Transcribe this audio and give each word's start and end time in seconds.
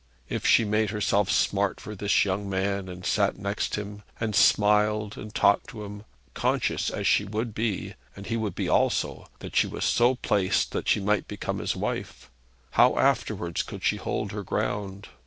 If 0.29 0.47
she 0.47 0.65
made 0.65 0.89
herself 0.89 1.29
smart 1.29 1.79
for 1.79 1.93
this 1.93 2.25
young 2.25 2.49
man, 2.49 2.89
and 2.89 3.05
sat 3.05 3.37
next 3.37 3.75
him, 3.75 4.01
and 4.19 4.35
smiled, 4.35 5.15
and 5.15 5.31
talked 5.31 5.67
to 5.69 5.83
him, 5.85 6.05
conscious 6.33 6.89
as 6.89 7.05
she 7.05 7.23
would 7.23 7.53
be 7.53 7.93
and 8.15 8.25
he 8.25 8.35
would 8.35 8.55
be 8.55 8.67
also 8.67 9.29
that 9.41 9.55
she 9.55 9.67
was 9.67 9.85
so 9.85 10.15
placed 10.15 10.71
that 10.71 10.87
she 10.87 10.99
might 10.99 11.27
become 11.27 11.59
his 11.59 11.75
wife, 11.75 12.31
how 12.71 12.97
afterwards 12.97 13.61
could 13.61 13.83
she 13.83 13.97
hold 13.97 14.31
her 14.31 14.41
ground? 14.41 15.09